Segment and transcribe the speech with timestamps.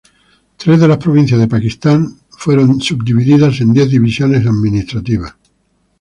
[0.57, 5.35] Tres de las provincias de Pakistán fueron subdivididas en diez divisiones administrativas.